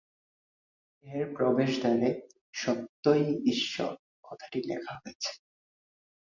এর 1.05 1.23
প্রবেশদ্বারে 1.35 2.09
"সত্যই 2.53 3.25
ঈশ্বর" 3.45 3.91
কথাটি 4.23 4.59
লেখা 4.69 4.93
হয়েছে। 4.95 5.31